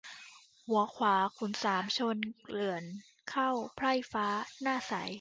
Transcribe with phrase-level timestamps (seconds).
[0.67, 2.83] หัวขวาขุนสามชนเกลื่อน
[3.31, 4.27] เข้า ไพร่ฟ้า
[4.61, 4.93] หน้าใส